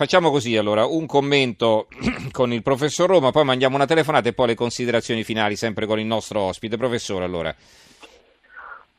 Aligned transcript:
Facciamo 0.00 0.30
così 0.30 0.56
allora, 0.56 0.86
un 0.86 1.04
commento 1.04 1.86
con 2.32 2.54
il 2.54 2.62
professor 2.62 3.06
Roma, 3.06 3.32
poi 3.32 3.44
mandiamo 3.44 3.74
una 3.74 3.84
telefonata 3.84 4.30
e 4.30 4.32
poi 4.32 4.46
le 4.46 4.54
considerazioni 4.54 5.24
finali 5.24 5.56
sempre 5.56 5.84
con 5.84 5.98
il 5.98 6.06
nostro 6.06 6.40
ospite. 6.40 6.78
Professore, 6.78 7.26
allora. 7.26 7.54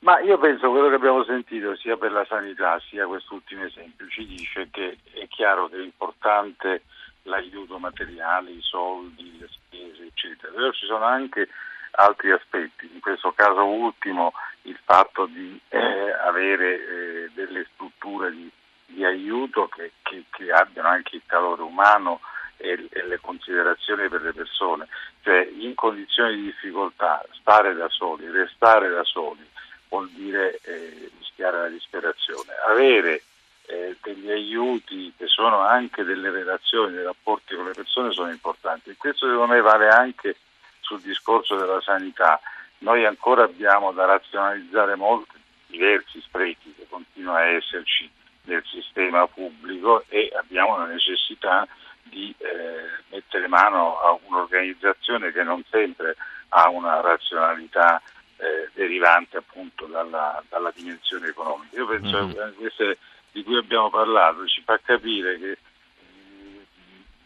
Ma 0.02 0.20
io 0.20 0.38
penso 0.38 0.70
quello 0.70 0.90
che 0.90 0.94
abbiamo 0.94 1.24
sentito 1.24 1.76
sia 1.76 1.98
per 1.98 2.12
la 2.12 2.24
sanità 2.30 2.80
sia 2.88 3.08
quest'ultimo 3.08 3.64
esempio 3.64 4.08
ci 4.10 4.28
dice 4.28 4.68
che 4.70 5.00
è 5.14 5.28
chiaro 5.28 5.70
che 5.70 5.78
è 5.78 5.82
importante 5.82 6.84
l'aiuto 7.24 7.80
materiale, 7.80 8.52
i 8.52 8.62
soldi, 8.62 9.40
le 9.40 9.50
spese, 9.50 10.04
eccetera, 10.04 10.54
però 10.54 10.72
ci 10.72 10.86
sono 10.86 11.04
anche 11.04 11.48
altri 11.94 12.30
aspetti, 12.30 12.88
in 12.94 13.00
questo 13.00 13.32
caso 13.32 13.66
ultimo 13.66 14.34
il 14.64 14.78
fatto 14.84 15.26
di 15.26 15.60
eh, 15.70 16.12
avere 16.28 16.76
eh, 16.76 17.32
delle 17.34 17.66
strutture 17.74 18.30
di 18.30 18.52
di 18.94 19.06
aiuto 19.06 19.68
che, 19.68 19.92
che, 20.02 20.24
che, 20.30 20.52
abbiano 20.52 20.90
anche 20.90 21.16
il 21.18 21.22
calore 21.26 21.62
umano 21.62 22.22
e, 22.58 22.88
e, 22.90 23.06
le 23.06 23.20
considerazioni 23.20 24.08
per 24.10 24.22
le 24.22 24.34
persone. 24.34 24.88
Cioè 25.22 25.48
in 25.58 25.76
condizioni 25.76 26.36
di 26.36 26.44
difficoltà 26.44 27.24
stare 27.40 27.74
da 27.74 27.88
soli, 27.90 28.30
restare 28.30 28.90
da 28.90 29.04
soli 29.04 29.48
vuol 29.90 30.10
dire 30.10 30.60
eh, 30.64 31.12
rischiare 31.18 31.58
la 31.58 31.68
disperazione. 31.68 32.54
Avere 32.68 33.24
eh, 33.68 33.96
degli 34.02 34.30
aiuti 34.30 35.14
che 35.18 35.28
sono 35.28 35.60
anche 35.60 36.04
delle 36.04 36.30
relazioni, 36.30 36.94
dei 36.94 37.04
rapporti 37.04 37.56
con 37.56 37.66
le 37.66 37.74
persone 37.74 38.12
sono 38.12 38.30
importanti 38.30 38.90
e 38.90 38.98
questo 38.98 39.28
secondo 39.28 39.54
me 39.54 39.62
vale 39.62 39.90
anche 39.90 40.38
sul 40.80 41.02
discorso 41.02 41.56
della 41.56 41.82
sanità. 41.82 42.40
Noi 42.80 43.06
ancora 43.06 43.44
abbiamo 43.44 43.92
da 43.92 44.06
razionalizzare 44.06 44.96
molti 44.96 45.40
diversi 45.68 46.20
sprechi 46.22 46.74
che 46.76 46.86
continuano 46.90 47.38
a 47.38 47.48
esserci 47.48 48.10
del 48.44 48.64
sistema 48.66 49.28
pubblico 49.28 50.04
e 50.10 50.32
abbiamo 50.36 50.78
la 50.78 50.86
necessità 50.86 51.68
di 52.04 52.34
eh, 52.38 53.04
mettere 53.10 53.48
mano 53.48 54.00
a 54.00 54.18
un'organizzazione 54.28 55.32
che 55.32 55.44
non 55.44 55.64
sempre 55.70 56.16
ha 56.50 56.70
una 56.70 57.00
razionalità 57.02 58.02
eh, 58.38 58.70
derivante 58.74 59.38
appunto 59.38 59.86
dalla, 59.86 60.44
dalla, 60.50 60.72
dimensione 60.76 61.28
economica. 61.28 61.78
Io 61.78 61.86
penso 61.86 62.26
mm-hmm. 62.26 62.32
che 62.32 62.54
questo 62.56 62.96
di 63.32 63.44
cui 63.44 63.58
abbiamo 63.58 63.90
parlato 63.90 64.46
ci 64.48 64.62
fa 64.64 64.80
capire 64.84 65.40
che 65.40 65.58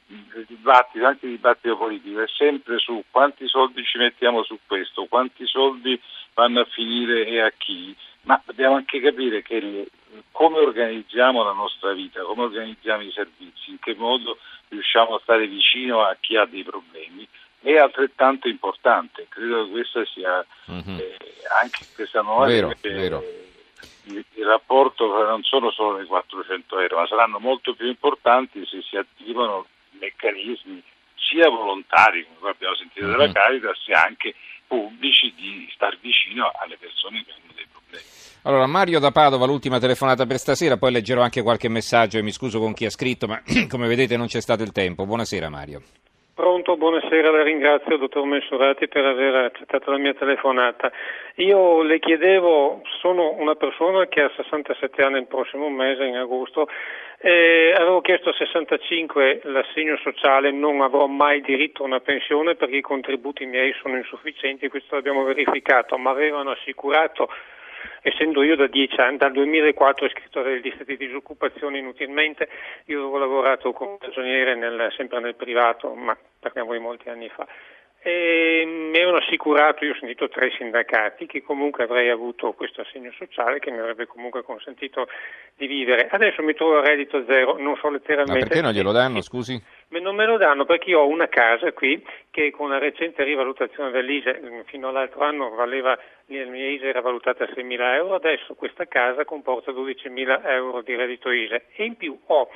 il 0.08 0.46
dibattito, 0.48 1.06
anche 1.06 1.26
il 1.26 1.32
dibattito 1.32 1.78
politico, 1.78 2.22
è 2.22 2.28
sempre 2.28 2.78
su 2.78 3.04
quanti 3.10 3.48
soldi 3.48 3.84
ci 3.84 3.98
mettiamo 3.98 4.44
su 4.44 4.60
questo, 4.68 5.06
quanti 5.06 5.48
soldi 5.48 6.00
vanno 6.34 6.60
a 6.60 6.66
finire 6.66 7.26
e 7.26 7.42
a 7.42 7.52
chi, 7.58 7.96
ma 8.24 8.40
dobbiamo 8.46 8.76
anche 8.76 9.00
capire 9.00 9.42
che 9.42 9.88
come 10.36 10.60
organizziamo 10.60 11.44
la 11.44 11.54
nostra 11.54 11.94
vita, 11.94 12.22
come 12.24 12.44
organizziamo 12.44 13.02
i 13.04 13.12
servizi, 13.12 13.70
in 13.70 13.80
che 13.80 13.96
modo 13.96 14.38
riusciamo 14.68 15.16
a 15.16 15.20
stare 15.24 15.48
vicino 15.48 16.04
a 16.04 16.18
chi 16.20 16.36
ha 16.36 16.44
dei 16.44 16.62
problemi 16.62 17.26
è 17.62 17.78
altrettanto 17.78 18.50
importante. 18.50 19.28
Credo 19.30 19.64
che 19.64 19.72
questa 19.72 20.06
sia 20.06 20.46
mm-hmm. 20.70 21.00
eh, 21.00 21.18
anche 21.62 21.86
questa 21.96 22.22
nuova 22.22 22.48
vero, 22.48 22.74
vero. 22.82 23.24
Il, 24.04 24.26
il, 24.34 24.46
rapporto 24.46 25.08
non 25.24 25.42
sono 25.44 25.72
solo 25.72 26.00
le 26.00 26.06
400 26.06 26.80
euro, 26.80 26.98
ma 26.98 27.08
saranno 27.08 27.40
molto 27.40 27.74
più 27.74 27.88
importanti 27.88 28.66
se 28.66 28.82
si 28.82 28.98
attivano 28.98 29.66
meccanismi 29.92 30.84
sia 31.16 31.50
volontari, 31.50 32.28
come 32.38 32.52
abbiamo 32.52 32.76
sentito 32.76 33.06
mm-hmm. 33.06 33.18
della 33.18 33.32
Caritas, 33.32 33.82
sia 33.86 34.04
anche 34.04 34.36
pubblici 34.68 35.34
di 35.34 35.72
star 35.74 35.98
vicino 36.00 36.52
alle 36.60 36.76
persone 36.76 37.24
che 37.24 37.32
hanno 37.32 37.54
dei 37.56 37.68
problemi. 37.72 38.25
Allora, 38.48 38.68
Mario 38.68 39.00
da 39.00 39.10
Padova, 39.10 39.48
l'ultima 39.48 39.80
telefonata 39.80 40.28
per 40.28 40.38
stasera, 40.38 40.78
poi 40.78 40.92
leggerò 40.92 41.22
anche 41.22 41.42
qualche 41.42 41.68
messaggio 41.68 42.20
e 42.20 42.22
mi 42.22 42.30
scuso 42.30 42.60
con 42.60 42.76
chi 42.76 42.86
ha 42.86 42.92
scritto, 42.92 43.26
ma 43.26 43.42
come 43.68 43.88
vedete 43.88 44.18
non 44.18 44.28
c'è 44.28 44.40
stato 44.40 44.62
il 44.62 44.72
tempo. 44.72 45.08
Buonasera 45.08 45.50
Mario. 45.50 45.82
Pronto, 46.36 46.78
buonasera, 46.78 47.32
la 47.32 47.42
ringrazio 47.42 47.98
dottor 47.98 48.24
Mensurati 48.26 48.88
per 48.88 49.04
aver 49.04 49.34
accettato 49.46 49.90
la 49.90 49.98
mia 49.98 50.14
telefonata. 50.14 50.92
Io 51.38 51.82
le 51.82 51.98
chiedevo, 51.98 52.84
sono 53.02 53.32
una 53.32 53.56
persona 53.56 54.06
che 54.06 54.22
ha 54.22 54.32
67 54.36 55.02
anni 55.02 55.18
il 55.18 55.26
prossimo 55.26 55.68
mese, 55.70 56.04
in 56.04 56.18
agosto, 56.18 56.68
eh, 57.18 57.74
avevo 57.76 58.02
chiesto 58.02 58.30
a 58.30 58.34
65 58.34 59.42
l'assegno 59.46 59.98
sociale, 60.04 60.52
non 60.52 60.82
avrò 60.82 61.08
mai 61.08 61.42
diritto 61.42 61.82
a 61.82 61.88
una 61.88 62.00
pensione 62.00 62.54
perché 62.54 62.76
i 62.76 62.82
contributi 62.82 63.46
miei 63.46 63.74
sono 63.82 63.98
insufficienti, 63.98 64.70
questo 64.70 64.94
l'abbiamo 64.94 65.24
verificato, 65.24 65.98
ma 65.98 66.12
avevano 66.12 66.52
assicurato 66.52 67.28
essendo 68.02 68.44
io 68.44 68.56
da 68.56 68.68
dieci 68.68 69.00
anni, 69.00 69.18
dal 69.18 69.32
2004 69.32 70.06
iscritto 70.06 70.40
alle 70.40 70.60
liste 70.60 70.86
di 70.86 70.98
disoccupazione 70.98 71.80
inutilmente, 71.80 72.50
io 72.86 73.00
avevo 73.00 73.18
lavorato 73.18 73.72
come 73.72 73.98
ragioniere 74.00 74.56
nel, 74.56 74.92
sempre 74.96 75.20
nel 75.20 75.36
privato, 75.36 75.94
ma 75.94 76.18
parliamo 76.40 76.74
di 76.74 76.80
molti 76.80 77.10
anni 77.10 77.30
fa. 77.30 77.48
E 78.08 78.64
mi 78.68 78.96
avevano 78.98 79.18
assicurato, 79.18 79.84
io 79.84 79.94
ho 79.94 79.98
sentito 79.98 80.30
tre 80.30 80.52
sindacati, 80.52 81.26
che 81.26 81.42
comunque 81.42 81.86
avrei 81.86 82.10
avuto 82.10 82.54
questo 82.54 82.82
assegno 82.82 83.12
sociale 83.18 83.58
che 83.58 83.72
mi 83.72 83.80
avrebbe 83.80 84.06
comunque 84.06 84.44
consentito 84.44 85.08
di 85.56 85.66
vivere. 85.66 86.08
Adesso 86.12 86.44
mi 86.44 86.54
trovo 86.54 86.78
a 86.78 86.82
reddito 86.82 87.26
zero, 87.26 87.58
non 87.58 87.76
so 87.78 87.90
letteralmente. 87.90 88.42
Ma 88.42 88.46
perché 88.46 88.62
non 88.62 88.74
glielo 88.74 88.92
danno, 88.92 89.22
scusi? 89.22 89.60
Non 89.88 90.16
me 90.16 90.28
lo 90.28 90.38
danno 90.38 90.66
perché 90.66 90.92
io 90.92 91.00
ho 91.00 91.08
una 91.08 91.28
casa 91.28 91.72
qui 91.72 92.00
che 92.30 92.52
con 92.52 92.70
la 92.70 92.78
recente 92.78 93.24
rivalutazione 93.24 93.90
dell'ISE, 93.90 94.40
fino 94.68 94.90
all'altro 94.90 95.22
anno 95.22 95.50
valeva, 95.56 95.98
la 96.28 96.46
mia 96.46 96.70
ISE 96.70 96.86
era 96.86 97.02
valutata 97.02 97.46
a 97.46 97.48
6.000 97.48 97.96
euro, 97.96 98.14
adesso 98.14 98.54
questa 98.54 98.86
casa 98.86 99.26
comporta 99.26 99.72
12.000 99.72 100.42
euro 100.46 100.84
di 100.84 100.96
reddito 100.96 101.32
ISE 101.32 101.66
e 101.76 101.84
in 101.84 101.96
più 101.96 102.16
ho 102.28 102.50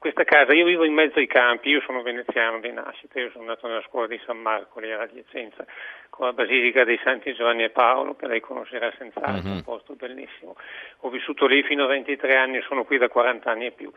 questa 0.00 0.24
casa, 0.24 0.54
io 0.54 0.64
vivo 0.64 0.84
in 0.84 0.94
mezzo 0.94 1.18
ai 1.18 1.26
campi, 1.26 1.68
io 1.68 1.82
sono 1.82 2.00
veneziano 2.00 2.58
di 2.58 2.72
nascita, 2.72 3.20
io 3.20 3.30
sono 3.32 3.44
nato 3.44 3.66
nella 3.66 3.82
scuola 3.82 4.06
di 4.06 4.18
San 4.24 4.38
Marco, 4.38 4.80
lì 4.80 4.90
a 4.90 4.96
Radiacenza, 4.96 5.66
con 6.08 6.24
la 6.24 6.32
Basilica 6.32 6.84
dei 6.84 6.98
Santi 7.04 7.34
Giovanni 7.34 7.64
e 7.64 7.68
Paolo, 7.68 8.16
che 8.16 8.26
lei 8.26 8.40
conoscerà 8.40 8.90
senz'altro, 8.96 9.42
mm-hmm. 9.42 9.56
un 9.56 9.62
posto 9.62 9.96
bellissimo. 9.96 10.56
Ho 11.00 11.10
vissuto 11.10 11.44
lì 11.44 11.62
fino 11.64 11.84
a 11.84 11.88
23 11.88 12.34
anni, 12.34 12.62
sono 12.62 12.84
qui 12.84 12.96
da 12.96 13.08
40 13.08 13.50
anni 13.50 13.66
e 13.66 13.72
più. 13.72 13.92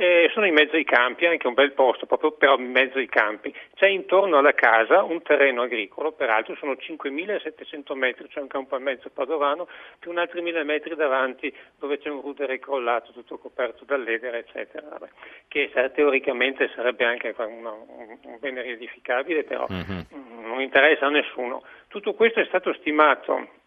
Eh, 0.00 0.30
sono 0.32 0.46
in 0.46 0.54
mezzo 0.54 0.76
ai 0.76 0.84
campi, 0.84 1.26
anche 1.26 1.46
un 1.46 1.52
bel 1.52 1.72
posto, 1.72 2.06
proprio 2.06 2.32
però 2.32 2.56
in 2.56 2.70
mezzo 2.70 2.96
ai 2.96 3.06
campi. 3.06 3.54
C'è 3.74 3.86
intorno 3.86 4.38
alla 4.38 4.54
casa 4.54 5.02
un 5.02 5.20
terreno 5.20 5.60
agricolo, 5.60 6.12
peraltro 6.12 6.56
sono 6.56 6.72
5.700 6.72 7.92
metri, 7.92 8.26
c'è 8.28 8.40
un 8.40 8.46
campo 8.46 8.76
e 8.76 8.78
mezzo 8.78 9.10
padovano, 9.10 9.68
più 9.98 10.10
un 10.10 10.16
altri 10.16 10.40
1.000 10.40 10.64
metri 10.64 10.94
davanti 10.94 11.54
dove 11.78 11.98
c'è 11.98 12.08
un 12.08 12.22
rudere 12.22 12.58
crollato, 12.58 13.12
tutto 13.12 13.36
coperto 13.36 13.84
dall'edera, 13.84 14.38
eccetera, 14.38 14.88
vabbè, 14.88 15.08
che 15.48 15.70
teoricamente 15.92 16.70
sarebbe 16.74 17.04
anche 17.04 17.34
una, 17.36 17.70
un, 17.70 18.18
un, 18.22 18.38
bene 18.40 18.62
riedificabile, 18.62 19.44
però 19.44 19.66
mm-hmm. 19.70 20.46
non 20.46 20.62
interessa 20.62 21.04
a 21.04 21.10
nessuno. 21.10 21.62
Tutto 21.88 22.14
questo 22.14 22.40
è 22.40 22.46
stato 22.46 22.72
stimato 22.72 23.59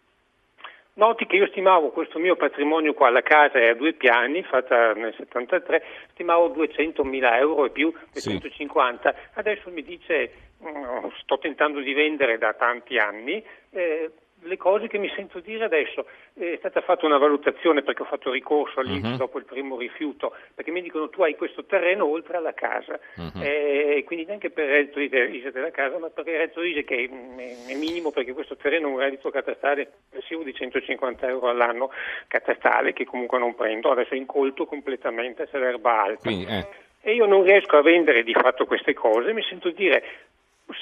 Noti 0.95 1.25
che 1.25 1.37
io 1.37 1.47
stimavo 1.47 1.89
questo 1.89 2.19
mio 2.19 2.35
patrimonio 2.35 2.93
qua, 2.93 3.09
la 3.09 3.23
casa 3.23 3.57
è 3.57 3.69
a 3.69 3.73
due 3.73 3.93
piani, 3.93 4.43
fatta 4.43 4.93
nel 4.93 5.13
73, 5.17 5.83
stimavo 6.11 6.49
200.000 6.49 7.35
euro 7.37 7.65
e 7.65 7.71
più, 7.71 7.91
250. 8.11 9.11
Sì. 9.11 9.17
Adesso 9.33 9.71
mi 9.71 9.81
dice, 9.81 10.31
mm, 10.63 11.07
sto 11.21 11.39
tentando 11.39 11.79
di 11.79 11.93
vendere 11.93 12.37
da 12.37 12.53
tanti 12.53 12.97
anni, 12.97 13.43
eh, 13.71 14.11
le 14.43 14.57
cose 14.57 14.87
che 14.87 14.97
mi 14.97 15.11
sento 15.15 15.39
dire 15.39 15.63
adesso. 15.65 16.05
È 16.33 16.55
stata 16.57 16.81
fatta 16.81 17.05
una 17.05 17.17
valutazione 17.17 17.81
perché 17.83 18.01
ho 18.01 18.05
fatto 18.05 18.31
ricorso 18.31 18.79
all'Inps 18.79 19.11
uh-huh. 19.11 19.17
dopo 19.17 19.37
il 19.37 19.45
primo 19.45 19.77
rifiuto, 19.77 20.35
perché 20.53 20.71
mi 20.71 20.81
dicono 20.81 21.09
tu 21.09 21.21
hai 21.23 21.35
questo 21.35 21.65
terreno 21.65 22.05
oltre 22.05 22.37
alla 22.37 22.53
casa, 22.53 22.99
uh-huh. 23.15 23.41
eh, 23.41 24.03
quindi 24.05 24.25
neanche 24.25 24.49
per 24.49 24.65
il 24.65 24.71
reddito 24.71 24.99
ISE 24.99 25.51
della 25.51 25.71
casa, 25.71 25.97
ma 25.97 26.09
per 26.09 26.27
il 26.27 26.37
reddito 26.37 26.61
ISE 26.61 26.83
che 26.83 27.09
è, 27.09 27.71
è 27.71 27.75
minimo 27.75 28.11
perché 28.11 28.33
questo 28.33 28.55
terreno 28.55 28.87
è 28.87 28.91
un 28.91 28.99
reddito 28.99 29.29
catastale 29.29 29.91
complessivo 30.09 30.43
di 30.43 30.53
150 30.53 31.27
euro 31.27 31.49
all'anno 31.49 31.91
catastale 32.27 32.93
che 32.93 33.05
comunque 33.05 33.39
non 33.39 33.55
prendo, 33.55 33.91
adesso 33.91 34.15
incolto 34.15 34.65
completamente 34.65 35.47
se 35.51 35.57
l'erba 35.57 36.03
alta. 36.03 36.29
Quindi, 36.29 36.45
eh. 36.45 36.81
E 37.05 37.13
io 37.13 37.25
non 37.25 37.43
riesco 37.43 37.75
a 37.75 37.81
vendere 37.81 38.23
di 38.23 38.33
fatto 38.33 38.65
queste 38.65 38.93
cose, 38.93 39.33
mi 39.33 39.43
sento 39.43 39.71
dire 39.71 40.03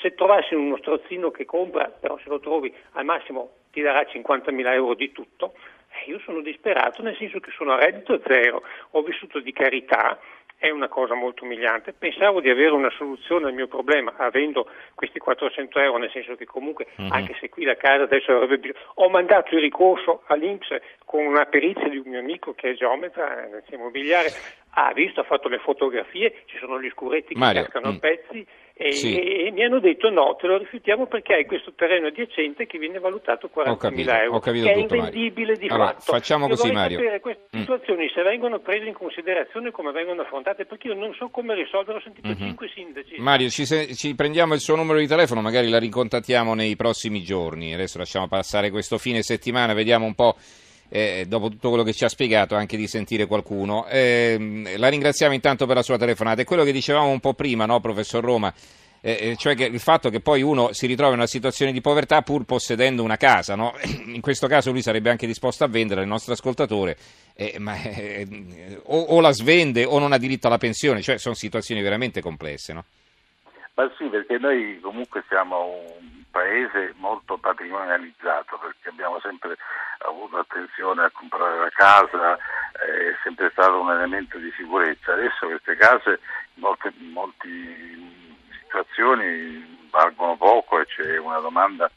se 0.01 0.13
trovassi 0.13 0.55
uno 0.55 0.77
strozzino 0.77 1.31
che 1.31 1.45
compra, 1.45 1.85
però 1.87 2.17
se 2.17 2.29
lo 2.29 2.39
trovi 2.39 2.73
al 2.93 3.05
massimo 3.05 3.51
ti 3.71 3.81
darà 3.81 4.01
50.000 4.01 4.73
euro 4.73 4.93
di 4.93 5.11
tutto, 5.11 5.53
eh, 5.89 6.09
io 6.09 6.19
sono 6.19 6.41
disperato 6.41 7.01
nel 7.01 7.15
senso 7.17 7.39
che 7.39 7.51
sono 7.51 7.73
a 7.73 7.77
reddito 7.77 8.21
zero, 8.25 8.63
ho 8.91 9.01
vissuto 9.01 9.39
di 9.39 9.51
carità, 9.51 10.19
è 10.61 10.69
una 10.69 10.87
cosa 10.87 11.15
molto 11.15 11.43
umiliante. 11.43 11.91
Pensavo 11.91 12.39
di 12.39 12.47
avere 12.47 12.69
una 12.69 12.91
soluzione 12.91 13.47
al 13.47 13.53
mio 13.53 13.67
problema 13.67 14.13
avendo 14.17 14.69
questi 14.93 15.17
400 15.17 15.79
euro, 15.79 15.97
nel 15.97 16.11
senso 16.11 16.35
che 16.35 16.45
comunque, 16.45 16.85
mm-hmm. 17.01 17.11
anche 17.11 17.35
se 17.39 17.49
qui 17.49 17.63
la 17.63 17.75
casa 17.75 18.03
adesso 18.03 18.31
avrebbe 18.31 18.59
bisogno, 18.59 18.85
ho 18.93 19.09
mandato 19.09 19.55
il 19.55 19.61
ricorso 19.61 20.21
all'Inps 20.27 20.67
con 21.03 21.25
una 21.25 21.45
perizia 21.45 21.89
di 21.89 21.97
un 21.97 22.03
mio 22.05 22.19
amico 22.19 22.53
che 22.53 22.69
è 22.69 22.73
geometra, 22.75 23.43
eh, 23.43 23.63
immobiliare, 23.71 24.29
ha 24.73 24.93
visto, 24.93 25.19
ha 25.19 25.23
fatto 25.23 25.47
le 25.49 25.59
fotografie, 25.59 26.43
ci 26.45 26.57
sono 26.57 26.79
gli 26.81 26.89
scuretti 26.91 27.33
che 27.33 27.39
Mario, 27.39 27.63
cascano 27.63 27.87
a 27.89 27.91
mm. 27.93 27.97
pezzi 27.97 28.45
e, 28.73 28.93
Sì. 28.93 29.15
e- 29.19 29.47
e 29.47 29.51
mi 29.51 29.63
hanno 29.63 29.79
detto 29.79 30.09
no, 30.09 30.35
te 30.39 30.47
lo 30.47 30.57
rifiutiamo 30.57 31.07
perché 31.07 31.33
hai 31.33 31.45
questo 31.45 31.73
terreno 31.75 32.07
adiacente 32.07 32.65
che 32.67 32.77
viene 32.79 32.97
valutato 32.99 33.47
Ho 33.47 33.49
40.000 33.49 33.77
capito, 33.77 34.11
euro, 34.11 34.39
che 34.39 34.49
è 34.51 34.53
tutto, 34.53 34.95
Mario. 34.95 34.95
invendibile 34.95 35.57
di 35.57 35.67
Allora, 35.67 35.89
fatto. 35.91 36.11
facciamo 36.13 36.47
Io 36.47 36.55
così, 36.55 36.71
Mario. 36.71 36.97
sapere 36.99 37.19
queste 37.19 37.43
Mm. 37.55 37.59
situazioni 37.59 38.09
se 38.13 38.21
vengono 38.23 38.59
prese 38.59 38.85
in 38.87 38.93
considerazione 38.93 39.71
come 39.71 39.91
vengono 39.91 40.21
affrontate, 40.21 40.65
perché 40.65 40.87
io 40.87 40.95
non 40.95 41.13
so 41.15 41.27
come 41.29 41.53
risolvere, 41.53 41.97
ho 41.97 42.01
sentito 42.01 42.29
Mhm. 42.29 42.37
cinque 42.37 42.69
sindaci. 42.73 43.15
Mario, 43.19 43.49
ci, 43.49 43.65
se- 43.65 43.93
ci 43.93 44.15
prendiamo 44.15 44.53
il 44.53 44.61
suo 44.61 44.75
numero 44.77 44.99
di 44.99 45.07
telefono, 45.07 45.41
magari 45.41 45.69
la 45.69 45.79
ricontattiamo 45.79 46.53
nei 46.55 46.75
prossimi 46.77 47.21
giorni. 47.23 47.73
Adesso 47.73 47.97
lasciamo 47.97 48.27
passare 48.29 48.69
questo 48.71 48.97
fine 48.97 49.21
settimana, 49.21 49.73
vediamo 49.73 50.05
un 50.05 50.15
po', 50.15 50.35
eh, 50.93 51.23
dopo 51.25 51.47
tutto 51.47 51.69
quello 51.69 51.83
che 51.83 51.93
ci 51.93 52.03
ha 52.03 52.09
spiegato, 52.09 52.55
anche 52.55 52.75
di 52.75 52.85
sentire 52.85 53.25
qualcuno. 53.25 53.87
Ehm, 53.87 54.77
la 54.77 54.89
ringraziamo 54.89 55.33
intanto 55.33 55.65
per 55.65 55.77
la 55.77 55.83
sua 55.83 55.97
telefonata. 55.97 56.41
È 56.41 56.45
quello 56.45 56.65
che 56.65 56.73
dicevamo 56.73 57.07
un 57.07 57.21
po' 57.21 57.33
prima, 57.33 57.65
no, 57.65 57.79
professor 57.79 58.21
Roma? 58.21 58.53
Eh, 59.03 59.31
eh, 59.31 59.35
cioè 59.35 59.53
il 59.53 59.79
fatto 59.79 60.09
che 60.09 60.19
poi 60.19 60.43
uno 60.43 60.73
si 60.73 60.85
ritrova 60.85 61.13
in 61.13 61.17
una 61.17 61.27
situazione 61.27 61.71
di 61.71 61.81
povertà 61.81 62.21
pur 62.21 62.43
possedendo 62.43 63.01
una 63.01 63.15
casa, 63.15 63.55
no? 63.55 63.73
in 64.13 64.21
questo 64.21 64.47
caso 64.47 64.71
lui 64.71 64.81
sarebbe 64.81 65.09
anche 65.09 65.25
disposto 65.25 65.63
a 65.63 65.67
vendere 65.67 66.01
al 66.01 66.07
nostro 66.07 66.33
ascoltatore, 66.33 66.97
eh, 67.35 67.55
ma 67.57 67.81
eh, 67.81 68.79
o, 68.83 68.99
o 68.99 69.19
la 69.21 69.31
svende 69.31 69.85
o 69.85 69.97
non 69.97 70.11
ha 70.11 70.17
diritto 70.17 70.47
alla 70.47 70.59
pensione, 70.59 71.01
cioè 71.01 71.17
sono 71.17 71.35
situazioni 71.35 71.81
veramente 71.81 72.21
complesse. 72.21 72.73
No? 72.73 72.83
Ma 73.75 73.89
sì, 73.97 74.05
perché 74.07 74.37
noi 74.37 74.79
comunque 74.81 75.23
siamo 75.27 75.65
un 75.99 76.23
paese 76.29 76.93
molto 76.97 77.37
patrimonializzato, 77.37 78.57
perché 78.57 78.89
abbiamo 78.89 79.19
sempre 79.19 79.57
avuto 79.99 80.37
attenzione 80.37 81.03
a 81.03 81.11
comprare 81.11 81.57
la 81.59 81.69
casa, 81.69 82.35
è 82.35 83.15
sempre 83.23 83.49
stato 83.51 83.79
un 83.79 83.91
elemento 83.91 84.37
di 84.37 84.51
sicurezza. 84.55 85.13
Adesso 85.13 85.47
queste 85.47 85.75
case 85.75 86.19
in 86.55 86.61
molte, 86.61 86.93
in 86.97 87.11
molte 87.11 87.47
situazioni 88.63 89.87
valgono 89.89 90.35
poco 90.35 90.79
e 90.79 90.85
c'è 90.85 91.17
una 91.17 91.39
domanda 91.39 91.89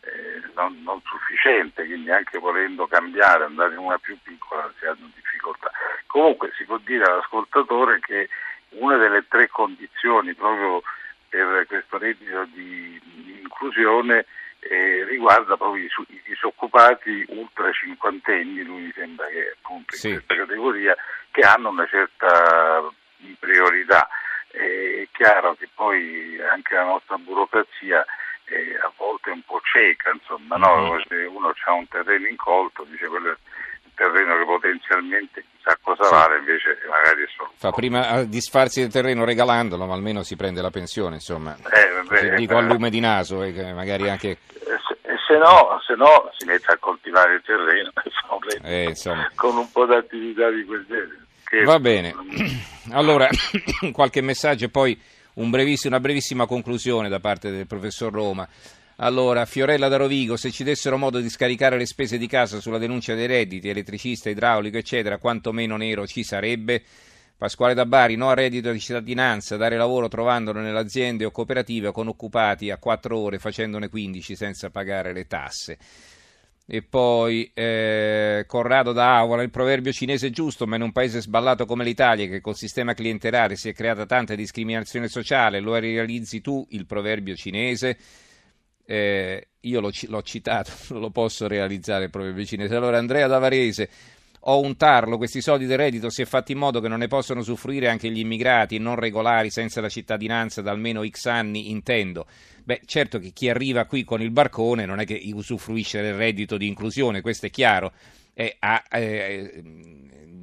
eh, 0.00 0.42
non, 0.54 0.82
non 0.82 1.00
sufficiente, 1.04 1.84
quindi 1.84 2.10
anche 2.10 2.38
volendo 2.38 2.86
cambiare, 2.86 3.44
andare 3.44 3.72
in 3.72 3.78
una 3.78 3.98
più 3.98 4.18
piccola 4.22 4.70
si 4.78 4.86
hanno 4.86 5.10
difficoltà. 5.14 5.70
Comunque 6.06 6.52
si 6.56 6.64
può 6.64 6.78
dire 6.78 7.04
all'ascoltatore 7.04 8.00
che 8.00 8.28
una 8.70 8.96
delle 8.96 9.26
tre 9.28 9.48
condizioni 9.48 10.34
proprio 10.34 10.82
per 11.38 11.66
questo 11.66 11.98
reddito 11.98 12.44
di, 12.52 13.00
di 13.02 13.40
inclusione 13.40 14.26
eh, 14.60 15.04
riguarda 15.08 15.56
proprio 15.56 15.82
i, 15.84 15.90
i 16.08 16.20
disoccupati 16.24 17.24
ultra 17.28 17.70
cinquantenni, 17.72 18.62
lui 18.62 18.82
mi 18.82 18.92
sembra 18.94 19.26
che 19.26 19.54
appunto 19.56 19.94
in 19.94 20.00
Sì. 20.00 20.10
questa 20.12 20.34
categoria, 20.36 20.96
che 21.30 21.40
hanno 21.40 21.70
una 21.70 21.86
certa 21.86 22.82
priorità. 23.38 24.08
Eh, 24.50 25.02
È 25.02 25.16
chiaro 25.16 25.54
che 25.54 25.68
poi 25.74 26.38
anche 26.42 26.74
la 26.74 26.84
nostra 26.84 27.16
burocrazia 27.16 28.04
eh, 28.44 28.76
a 28.76 28.92
volte 28.96 29.30
è 29.30 29.32
un 29.32 29.42
po' 29.42 29.60
cieca, 29.64 30.10
insomma, 30.12 30.56
no? 30.56 30.92
Mhm. 30.92 31.02
se 31.08 31.14
uno 31.24 31.54
ha 31.64 31.72
un 31.72 31.88
terreno 31.88 32.26
incolto, 32.26 32.84
dice 32.84 33.06
quello 33.08 33.30
è 33.30 33.36
un 33.84 33.94
terreno 33.94 34.36
che 34.36 34.44
potenzialmente 34.76 35.44
chissà 35.56 35.76
cosa 35.82 36.04
Sì. 36.04 36.10
vale, 36.10 36.38
invece 36.38 36.78
magari 36.88 37.22
è 37.22 37.28
solo 37.36 37.50
Fa 37.56 37.70
prima 37.70 38.08
a 38.08 38.24
disfarsi 38.24 38.80
del 38.80 38.90
terreno 38.90 39.24
regalandolo, 39.24 39.86
ma 39.86 39.94
almeno 39.94 40.22
si 40.22 40.36
prende 40.36 40.60
la 40.62 40.70
pensione, 40.70 41.16
insomma. 41.16 41.54
Eh, 41.56 42.16
Se 42.16 42.34
dico 42.34 42.56
a 42.56 42.60
eh, 42.60 42.66
lume 42.66 42.90
di 42.90 43.00
naso, 43.00 43.42
e 43.42 43.52
che 43.52 43.72
magari 43.72 44.08
anche... 44.08 44.30
E 44.30 44.38
se, 44.86 44.98
e 45.02 45.14
se 45.26 45.36
no, 45.38 45.80
se 45.86 45.94
no 45.94 46.30
si 46.36 46.44
mette 46.46 46.72
a 46.72 46.76
coltivare 46.78 47.34
il 47.34 47.42
terreno 47.44 47.90
Eh, 48.64 48.84
insomma. 48.88 49.30
con 49.34 49.56
un 49.56 49.70
po' 49.70 49.86
di 49.86 49.94
attività 49.94 50.50
di 50.50 50.64
quel 50.64 50.84
genere. 50.88 51.20
Che- 51.44 51.64
Va 51.64 51.78
bene. 51.78 52.14
Allora, 52.92 53.28
qualche 53.92 54.20
messaggio 54.20 54.64
e 54.64 54.68
poi 54.68 55.00
un 55.34 55.50
breviss- 55.50 55.84
una 55.84 56.00
brevissima 56.00 56.46
conclusione 56.46 57.08
da 57.08 57.20
parte 57.20 57.50
del 57.50 57.66
professor 57.66 58.12
Roma. 58.12 58.46
Allora, 59.02 59.46
Fiorella 59.46 59.88
da 59.88 59.96
Rovigo, 59.96 60.36
se 60.36 60.52
ci 60.52 60.62
dessero 60.62 60.96
modo 60.96 61.18
di 61.18 61.28
scaricare 61.28 61.76
le 61.76 61.86
spese 61.86 62.18
di 62.18 62.28
casa 62.28 62.60
sulla 62.60 62.78
denuncia 62.78 63.16
dei 63.16 63.26
redditi, 63.26 63.68
elettricista, 63.68 64.30
idraulico, 64.30 64.76
eccetera, 64.76 65.18
quanto 65.18 65.50
meno 65.50 65.76
nero 65.76 66.06
ci 66.06 66.22
sarebbe? 66.22 66.80
Pasquale 67.36 67.74
da 67.74 67.84
Bari, 67.84 68.14
no 68.14 68.30
a 68.30 68.34
reddito 68.34 68.70
di 68.70 68.78
cittadinanza, 68.78 69.56
dare 69.56 69.76
lavoro 69.76 70.06
trovandolo 70.06 70.60
nelle 70.60 70.78
aziende 70.78 71.24
o 71.24 71.32
cooperative 71.32 71.90
con 71.90 72.06
occupati 72.06 72.70
a 72.70 72.76
4 72.76 73.18
ore 73.18 73.40
facendone 73.40 73.88
15 73.88 74.36
senza 74.36 74.70
pagare 74.70 75.12
le 75.12 75.26
tasse. 75.26 75.78
E 76.64 76.82
poi 76.82 77.50
eh, 77.54 78.44
Corrado 78.46 78.92
da 78.92 79.18
Avola, 79.18 79.42
il 79.42 79.50
proverbio 79.50 79.90
cinese 79.90 80.28
è 80.28 80.30
giusto, 80.30 80.64
ma 80.64 80.76
in 80.76 80.82
un 80.82 80.92
paese 80.92 81.20
sballato 81.20 81.66
come 81.66 81.82
l'Italia, 81.82 82.28
che 82.28 82.40
col 82.40 82.54
sistema 82.54 82.94
clientelare 82.94 83.56
si 83.56 83.68
è 83.68 83.72
creata 83.72 84.06
tanta 84.06 84.36
discriminazione 84.36 85.08
sociale, 85.08 85.58
lo 85.58 85.74
realizzi 85.76 86.40
tu 86.40 86.64
il 86.70 86.86
proverbio 86.86 87.34
cinese? 87.34 87.98
Eh, 88.92 89.48
io 89.60 89.80
l'ho, 89.80 89.90
l'ho 90.08 90.22
citato, 90.22 90.70
non 90.92 91.00
lo 91.00 91.10
posso 91.10 91.48
realizzare 91.48 92.10
proverbio 92.10 92.44
cinese. 92.44 92.74
Allora 92.74 92.98
Andrea 92.98 93.26
da 93.26 93.38
Varese, 93.38 93.88
ho 94.40 94.60
un 94.60 94.76
tarlo, 94.76 95.16
questi 95.16 95.40
soldi 95.40 95.64
del 95.64 95.78
reddito 95.78 96.10
si 96.10 96.20
è 96.20 96.26
fatto 96.26 96.52
in 96.52 96.58
modo 96.58 96.78
che 96.78 96.88
non 96.88 96.98
ne 96.98 97.08
possono 97.08 97.40
usufruire 97.40 97.88
anche 97.88 98.10
gli 98.10 98.18
immigrati 98.18 98.76
non 98.76 98.96
regolari 98.96 99.48
senza 99.48 99.80
la 99.80 99.88
cittadinanza 99.88 100.60
da 100.60 100.72
almeno 100.72 101.06
X 101.08 101.24
anni, 101.24 101.70
intendo. 101.70 102.26
Beh, 102.64 102.82
certo 102.84 103.18
che 103.18 103.30
chi 103.30 103.48
arriva 103.48 103.86
qui 103.86 104.04
con 104.04 104.20
il 104.20 104.30
barcone 104.30 104.84
non 104.84 105.00
è 105.00 105.06
che 105.06 105.18
usufruisce 105.32 106.02
del 106.02 106.14
reddito 106.14 106.58
di 106.58 106.66
inclusione, 106.66 107.22
questo 107.22 107.46
è 107.46 107.50
chiaro, 107.50 107.92
eh, 108.34 108.56
ha, 108.58 108.82
eh, 108.90 109.62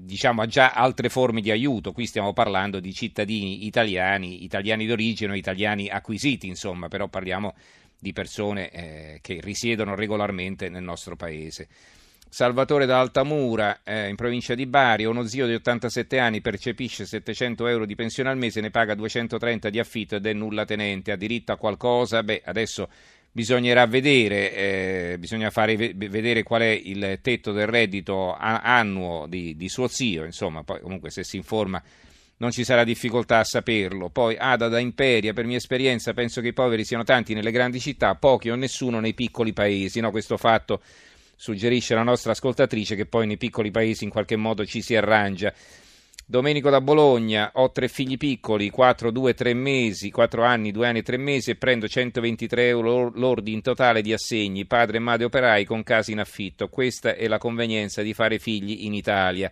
diciamo, 0.09 0.41
ha 0.41 0.45
già 0.45 0.71
altre 0.71 1.09
forme 1.09 1.41
di 1.41 1.51
aiuto, 1.51 1.91
qui 1.91 2.05
stiamo 2.05 2.33
parlando 2.33 2.79
di 2.79 2.93
cittadini 2.93 3.65
italiani, 3.65 4.43
italiani 4.43 4.85
d'origine 4.85 5.37
italiani 5.37 5.89
acquisiti, 5.89 6.47
insomma, 6.47 6.87
però 6.87 7.07
parliamo 7.07 7.53
di 7.99 8.13
persone 8.13 8.69
eh, 8.71 9.19
che 9.21 9.39
risiedono 9.41 9.95
regolarmente 9.95 10.69
nel 10.69 10.83
nostro 10.83 11.15
paese. 11.15 11.67
Salvatore 12.31 12.85
da 12.85 12.99
Altamura, 12.99 13.81
eh, 13.83 14.07
in 14.07 14.15
provincia 14.15 14.53
di 14.53 14.67
Bari, 14.67 15.03
uno 15.03 15.25
zio 15.25 15.47
di 15.47 15.55
87 15.55 16.19
anni 16.19 16.41
percepisce 16.41 17.05
700 17.05 17.65
euro 17.65 17.85
di 17.87 17.95
pensione 17.95 18.29
al 18.29 18.37
mese, 18.37 18.61
ne 18.61 18.69
paga 18.69 18.93
230 18.93 19.71
di 19.71 19.79
affitto 19.79 20.15
ed 20.15 20.27
è 20.27 20.33
nulla 20.33 20.63
tenente, 20.63 21.11
ha 21.11 21.15
diritto 21.15 21.51
a 21.51 21.57
qualcosa? 21.57 22.21
Beh, 22.21 22.43
adesso 22.45 22.87
bisognerà 23.31 23.85
vedere, 23.85 24.53
eh, 24.53 25.17
bisogna 25.19 25.49
fare 25.49 25.75
ve- 25.75 25.93
vedere 25.95 26.43
qual 26.43 26.61
è 26.61 26.69
il 26.69 27.19
tetto 27.21 27.51
del 27.51 27.67
reddito 27.67 28.35
annuo 28.35 29.27
di, 29.27 29.55
di 29.55 29.69
suo 29.69 29.87
zio, 29.87 30.25
insomma, 30.25 30.63
poi 30.63 30.81
comunque 30.81 31.09
se 31.09 31.23
si 31.23 31.37
informa 31.37 31.81
non 32.39 32.51
ci 32.51 32.63
sarà 32.63 32.83
difficoltà 32.83 33.39
a 33.39 33.43
saperlo. 33.43 34.09
Poi 34.09 34.35
Ada 34.37 34.67
da 34.67 34.79
Imperia, 34.79 35.33
per 35.33 35.45
mia 35.45 35.57
esperienza, 35.57 36.13
penso 36.13 36.41
che 36.41 36.47
i 36.47 36.53
poveri 36.53 36.85
siano 36.85 37.03
tanti 37.03 37.33
nelle 37.33 37.51
grandi 37.51 37.79
città, 37.79 38.15
pochi 38.15 38.49
o 38.49 38.55
nessuno 38.55 38.99
nei 38.99 39.13
piccoli 39.13 39.53
paesi. 39.53 39.99
No, 39.99 40.11
questo 40.11 40.37
fatto 40.37 40.81
suggerisce 41.35 41.95
la 41.95 42.03
nostra 42.03 42.31
ascoltatrice 42.31 42.95
che 42.95 43.05
poi 43.05 43.27
nei 43.27 43.37
piccoli 43.37 43.71
paesi 43.71 44.03
in 44.03 44.09
qualche 44.09 44.35
modo 44.35 44.65
ci 44.65 44.81
si 44.81 44.95
arrangia. 44.95 45.53
Domenico 46.31 46.69
da 46.69 46.79
Bologna, 46.79 47.49
ho 47.55 47.71
tre 47.71 47.87
figli 47.87 48.15
piccoli, 48.15 48.69
4, 48.69 49.09
2, 49.09 49.33
3 49.33 49.55
mesi, 49.55 50.11
4 50.11 50.43
anni, 50.43 50.69
2 50.69 50.87
anni 50.87 50.99
e 50.99 51.01
3 51.01 51.17
mesi 51.17 51.49
e 51.49 51.55
prendo 51.55 51.87
123 51.87 52.67
euro 52.67 53.09
lordi 53.15 53.51
in 53.51 53.63
totale 53.63 54.03
di 54.03 54.13
assegni, 54.13 54.67
padre 54.67 54.97
e 54.97 54.99
madre 54.99 55.25
operai 55.25 55.65
con 55.65 55.81
case 55.81 56.11
in 56.11 56.19
affitto. 56.19 56.69
Questa 56.69 57.15
è 57.15 57.27
la 57.27 57.39
convenienza 57.39 58.03
di 58.03 58.13
fare 58.13 58.37
figli 58.37 58.85
in 58.85 58.93
Italia. 58.93 59.51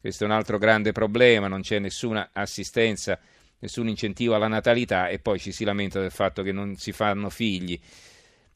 Questo 0.00 0.22
è 0.22 0.26
un 0.28 0.32
altro 0.32 0.58
grande 0.58 0.92
problema, 0.92 1.48
non 1.48 1.62
c'è 1.62 1.80
nessuna 1.80 2.30
assistenza, 2.32 3.18
nessun 3.58 3.88
incentivo 3.88 4.36
alla 4.36 4.46
natalità 4.46 5.08
e 5.08 5.18
poi 5.18 5.40
ci 5.40 5.50
si 5.50 5.64
lamenta 5.64 5.98
del 5.98 6.12
fatto 6.12 6.44
che 6.44 6.52
non 6.52 6.76
si 6.76 6.92
fanno 6.92 7.30
figli. 7.30 7.76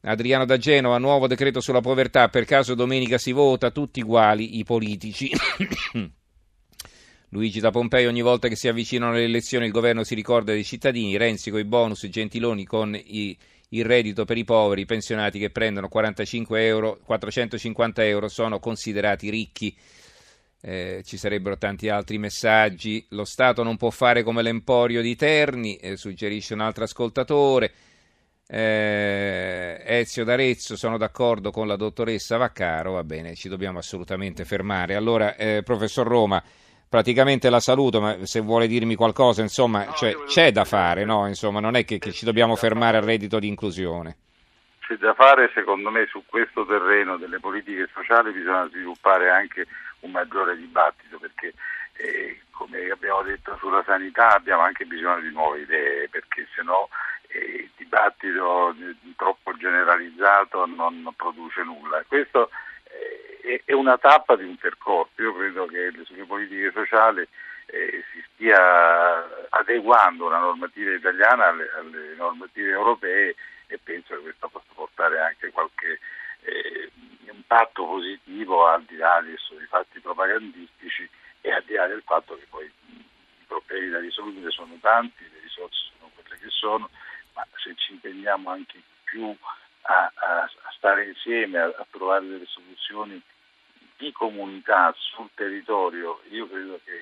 Adriano 0.02 0.44
da 0.44 0.56
Genova, 0.56 0.99
nuovo 0.99 1.26
decreto 1.26 1.61
sulla 1.61 1.80
povertà, 1.80 2.28
per 2.28 2.44
caso 2.44 2.76
domenica 2.76 3.18
si 3.18 3.32
vota, 3.32 3.73
tutti 3.73 4.02
uguali 4.02 4.58
i 4.58 4.62
politici. 4.62 5.32
Luigi 7.37 7.61
da 7.61 7.71
Pompei, 7.71 8.07
ogni 8.07 8.23
volta 8.23 8.49
che 8.49 8.57
si 8.57 8.66
avvicinano 8.66 9.12
le 9.12 9.25
elezioni 9.25 9.66
il 9.66 9.71
governo 9.71 10.05
si 10.05 10.14
ricorda 10.14 10.52
dei 10.52 10.64
cittadini, 10.64 11.19
Renzi 11.19 11.50
con 11.50 11.61
i 11.61 11.64
bonus, 11.64 12.07
Gentiloni 12.07 12.64
con 12.64 12.95
i, 12.95 13.37
il 13.69 13.85
reddito 13.85 14.25
per 14.25 14.38
i 14.38 14.45
poveri, 14.45 14.81
i 14.81 14.87
pensionati 14.87 15.38
che 15.38 15.50
prendono 15.50 15.88
45 15.88 16.64
euro, 16.64 16.99
450 17.05 18.07
euro 18.07 18.28
sono 18.28 18.59
considerati 18.59 19.28
ricchi. 19.28 19.76
Eh, 20.62 21.02
ci 21.05 21.19
sarebbero 21.19 21.59
tanti 21.59 21.90
altri 21.90 22.16
messaggi. 22.16 23.05
Lo 23.11 23.26
Stato 23.26 23.62
non 23.62 23.76
può 23.76 23.90
fare 23.90 24.23
come 24.23 24.40
l'emporio 24.40 25.02
di 25.02 25.14
Terni, 25.14 25.76
eh, 25.76 25.99
suggerisce 25.99 26.55
un 26.55 26.61
altro 26.61 26.85
ascoltatore. 26.85 27.71
Eh, 28.49 29.83
Ezio 29.85 30.25
d'Arezzo, 30.25 30.75
sono 30.75 30.97
d'accordo 30.97 31.50
con 31.50 31.66
la 31.66 31.76
dottoressa 31.76 32.38
Vaccaro, 32.38 32.93
va 32.93 33.05
bene, 33.05 33.35
ci 33.35 33.50
dobbiamo 33.50 33.78
assolutamente 33.78 34.47
fermare. 34.47 34.95
Allora, 34.95 35.37
eh, 35.37 35.62
professor 35.62 36.07
Roma, 36.07 36.43
praticamente 36.88 37.50
la 37.50 37.61
saluto, 37.61 38.00
ma 38.00 38.25
se 38.25 38.40
vuole 38.40 38.66
dirmi 38.66 38.95
qualcosa, 38.95 39.43
insomma, 39.43 39.85
No, 39.85 39.93
cioè, 39.93 40.14
c'è 40.26 40.52
da 40.52 40.64
fare, 40.64 41.05
no? 41.05 41.26
Insomma, 41.26 41.61
non 41.61 41.76
è 41.76 41.85
che, 41.85 41.99
che 41.99 42.12
ci 42.12 42.25
dobbiamo 42.25 42.57
fermare 42.57 42.97
al 42.97 43.02
reddito 43.05 43.38
di 43.38 43.49
inclusione. 43.49 44.16
C'è 44.81 44.97
da 44.97 45.14
fare, 45.14 45.50
secondo 45.52 45.90
me, 45.90 46.07
su 46.07 46.23
questo 46.26 46.64
terreno 46.64 47.16
delle 47.16 47.40
politiche 47.40 47.88
sociali 47.93 48.33
bisogna 48.33 48.69
sviluppare 48.69 49.31
anche 49.31 49.66
un 50.00 50.12
maggiore 50.12 50.57
dibattito 50.57 51.19
perché 51.19 51.55
eh, 51.95 52.40
come 52.50 52.90
abbiamo 52.90 53.23
detto 53.23 53.57
sulla 53.59 53.83
sanità 53.85 54.35
abbiamo 54.35 54.62
anche 54.62 54.85
bisogno 54.85 55.21
di 55.21 55.31
nuove 55.31 55.61
idee 55.61 56.09
perché 56.09 56.47
se 56.55 56.62
no 56.62 56.88
eh, 57.28 57.62
il 57.62 57.71
dibattito 57.76 58.75
troppo 59.16 59.57
generalizzato 59.57 60.66
non 60.66 61.12
produce 61.16 61.62
nulla. 61.62 62.05
Questo 62.07 62.49
eh, 62.49 62.65
è 63.65 63.73
una 63.73 63.97
tappa 63.97 64.35
di 64.35 64.45
un 64.45 64.57
percorso, 64.57 65.23
io 65.23 65.35
credo 65.35 65.67
che 65.67 65.93
sulle 66.05 66.25
politiche 66.25 66.73
sociali 66.73 67.26
eh, 67.67 68.05
si 68.12 68.25
stia 68.33 69.49
adeguando 69.50 70.29
la 70.29 70.38
normativa 70.38 70.93
italiana 70.93 71.47
alle, 71.49 71.71
alle, 71.76 72.15
normative 72.17 72.71
europee 72.71 73.35
e 73.69 73.79
penso 73.79 74.15
che 74.15 74.23
questo 74.23 74.49
possa 74.49 74.73
portare 74.75 75.21
anche 75.21 75.50
qualche 75.50 76.00
eh, 76.43 76.91
impatto 77.31 77.87
positivo 77.87 78.67
al 78.67 78.83
di 78.83 78.97
là 78.97 79.21
dei 79.23 79.37
fatti 79.69 80.00
propagandistici 80.00 81.09
e 81.41 81.53
al 81.53 81.62
di 81.65 81.75
là 81.75 81.87
del 81.87 82.03
fatto 82.05 82.37
che 82.37 82.47
poi 82.50 82.65
i 82.65 83.45
problemi 83.47 83.91
da 83.91 84.00
risolvere 84.00 84.50
sono 84.50 84.76
tanti, 84.81 85.23
le 85.23 85.41
risorse 85.43 85.91
sono 85.97 86.11
quelle 86.15 86.38
che 86.41 86.50
sono, 86.50 86.91
ma 87.35 87.47
se 87.57 87.75
ci 87.76 87.93
impegniamo 87.93 88.50
anche 88.50 88.81
più 89.05 89.37
a, 89.83 90.11
a, 90.15 90.43
a 90.43 90.73
stare 90.76 91.07
insieme, 91.07 91.59
a, 91.59 91.67
a 91.67 91.87
trovare 91.91 92.26
delle 92.26 92.47
soluzioni 92.47 93.23
di 93.97 94.12
comunità 94.12 94.95
sul 94.97 95.29
territorio, 95.35 96.21
io 96.31 96.49
credo 96.49 96.79
che 96.85 96.93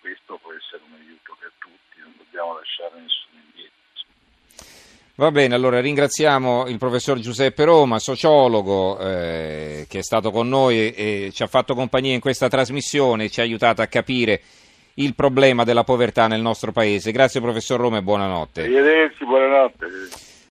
questo 0.00 0.38
può 0.42 0.52
essere 0.52 0.82
un 0.86 0.98
aiuto 0.98 1.36
per 1.38 1.52
tutti, 1.58 2.00
non 2.02 2.12
dobbiamo 2.16 2.54
lasciare 2.58 3.00
nessuno 3.00 3.40
indietro. 3.46 3.80
Va 5.14 5.30
bene, 5.30 5.54
allora 5.54 5.80
ringraziamo 5.80 6.66
il 6.68 6.78
professor 6.78 7.18
Giuseppe 7.18 7.64
Roma, 7.64 7.98
sociologo, 7.98 8.98
eh, 8.98 9.86
che 9.88 9.98
è 9.98 10.02
stato 10.02 10.30
con 10.30 10.48
noi 10.48 10.92
e, 10.92 11.30
ci 11.32 11.42
ha 11.42 11.46
fatto 11.46 11.74
compagnia 11.74 12.14
in 12.14 12.20
questa 12.20 12.48
trasmissione, 12.48 13.28
ci 13.28 13.40
ha 13.40 13.44
aiutato 13.44 13.82
a 13.82 13.86
capire 13.86 14.40
il 14.94 15.14
problema 15.14 15.64
della 15.64 15.84
povertà 15.84 16.26
nel 16.26 16.40
nostro 16.40 16.72
paese. 16.72 17.12
Grazie 17.12 17.40
professor 17.40 17.78
Roma 17.78 17.98
e 17.98 18.02
buonanotte. 18.02 18.62
Arrivederci, 18.62 19.24
buonanotte. 19.24 19.86